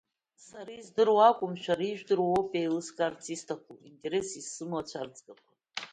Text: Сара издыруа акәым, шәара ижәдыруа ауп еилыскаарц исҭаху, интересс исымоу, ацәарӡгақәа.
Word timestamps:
Сара 0.47 0.71
издыруа 0.79 1.21
акәым, 1.29 1.53
шәара 1.61 1.85
ижәдыруа 1.91 2.29
ауп 2.35 2.51
еилыскаарц 2.59 3.23
исҭаху, 3.33 3.75
интересс 3.89 4.29
исымоу, 4.41 4.79
ацәарӡгақәа. 4.79 5.53